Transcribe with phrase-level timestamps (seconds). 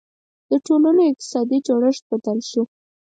[0.49, 2.63] •د ټولنو اقتصادي جوړښت بدل شو.